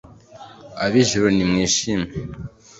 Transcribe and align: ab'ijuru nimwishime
ab'ijuru 0.83 1.27
nimwishime 1.35 2.07